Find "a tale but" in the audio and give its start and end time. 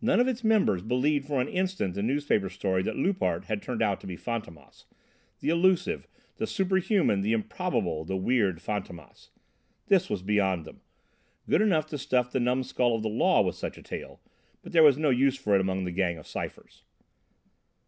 13.78-14.72